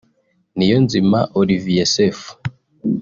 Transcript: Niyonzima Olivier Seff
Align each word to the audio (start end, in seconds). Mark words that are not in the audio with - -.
Niyonzima 0.57 1.19
Olivier 1.39 1.85
Seff 1.93 2.19